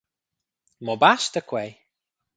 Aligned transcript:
Mo 0.85 0.95
basta 1.03 1.39
quei? 1.49 1.71